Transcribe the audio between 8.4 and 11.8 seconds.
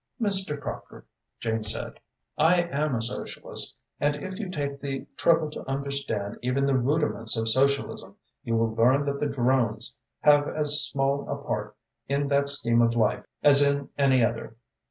you will learn that the drones have as small a part